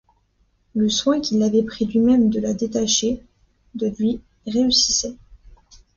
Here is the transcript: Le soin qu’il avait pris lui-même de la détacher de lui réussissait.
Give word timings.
Le 0.73 0.89
soin 0.89 1.21
qu’il 1.21 1.43
avait 1.43 1.61
pris 1.61 1.85
lui-même 1.85 2.31
de 2.31 2.39
la 2.39 2.55
détacher 2.55 3.21
de 3.75 3.85
lui 3.99 4.19
réussissait. 4.47 5.15